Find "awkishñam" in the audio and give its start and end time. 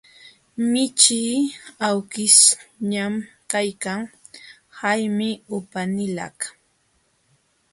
1.87-3.13